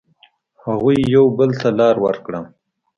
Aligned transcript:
هغوی 0.65 0.97
یو 1.15 1.25
بل 1.37 1.49
ته 1.59 1.69
لاره 1.79 1.99
ورکړه. 2.05 2.39